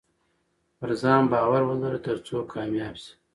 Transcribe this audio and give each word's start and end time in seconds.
پرځان 0.79 1.21
باور 1.31 1.61
ولره 1.69 1.99
ترڅو 2.05 2.37
کامياب 2.53 2.95
سې 3.03 3.11